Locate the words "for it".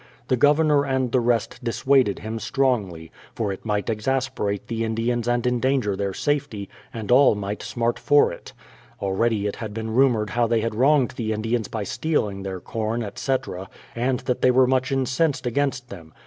3.35-3.63, 7.99-8.51